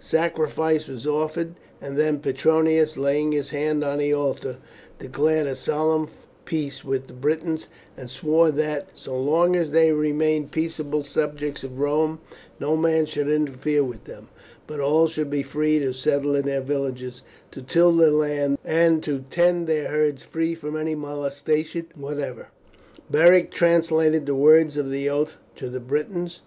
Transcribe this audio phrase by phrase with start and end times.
[0.00, 4.56] Sacrifice was offered, and then Petronius, laying his hand on the altar,
[4.98, 6.08] declared a solemn
[6.44, 11.78] peace with the Britons, and swore that, so long as they remained peaceable subjects of
[11.78, 12.18] Rome,
[12.58, 14.26] no man should interfere with them,
[14.66, 17.22] but all should be free to settle in their villages,
[17.52, 22.48] to till their land, and to tend their herds free from any molestation whatever.
[23.08, 26.40] Beric translated the words of the oath to the Britons.